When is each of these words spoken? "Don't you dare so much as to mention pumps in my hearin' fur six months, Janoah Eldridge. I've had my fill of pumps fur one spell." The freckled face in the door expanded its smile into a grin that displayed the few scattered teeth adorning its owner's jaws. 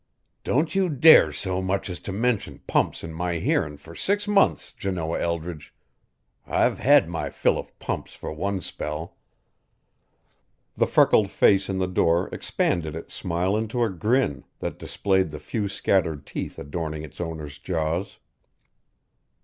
"Don't 0.43 0.73
you 0.73 0.89
dare 0.89 1.31
so 1.31 1.61
much 1.61 1.87
as 1.87 1.99
to 1.99 2.11
mention 2.11 2.57
pumps 2.65 3.03
in 3.03 3.13
my 3.13 3.33
hearin' 3.35 3.77
fur 3.77 3.93
six 3.93 4.27
months, 4.27 4.71
Janoah 4.71 5.19
Eldridge. 5.19 5.75
I've 6.47 6.79
had 6.79 7.07
my 7.07 7.29
fill 7.29 7.59
of 7.59 7.77
pumps 7.77 8.15
fur 8.15 8.31
one 8.31 8.61
spell." 8.61 9.15
The 10.75 10.87
freckled 10.87 11.29
face 11.29 11.69
in 11.69 11.77
the 11.77 11.85
door 11.85 12.29
expanded 12.29 12.95
its 12.95 13.13
smile 13.13 13.55
into 13.55 13.83
a 13.83 13.91
grin 13.91 14.43
that 14.57 14.79
displayed 14.79 15.29
the 15.29 15.39
few 15.39 15.67
scattered 15.69 16.25
teeth 16.25 16.57
adorning 16.57 17.03
its 17.03 17.21
owner's 17.21 17.59
jaws. 17.59 18.17